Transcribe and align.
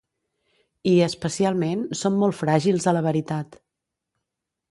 I, 0.91 0.93
especialment, 1.07 1.83
som 2.01 2.17
molt 2.23 2.37
fràgils 2.39 2.89
a 2.93 2.97
la 2.99 3.03
veritat. 3.09 3.61